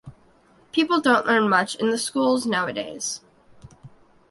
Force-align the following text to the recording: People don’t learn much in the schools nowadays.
People 0.71 0.99
don’t 0.99 1.27
learn 1.27 1.47
much 1.47 1.75
in 1.75 1.91
the 1.91 1.97
schools 1.99 2.47
nowadays. 2.47 3.21